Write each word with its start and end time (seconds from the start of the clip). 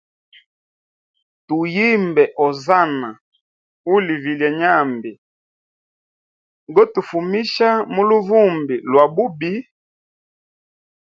Tu 1.45 1.57
yimbe 1.75 2.23
Ozana 2.45 3.09
uli 3.93 4.15
vilyenyambi 4.23 5.11
gotufumisha 6.75 7.69
muluvumbi 7.93 8.75
lwa 8.91 9.05
bubi. 9.15 9.51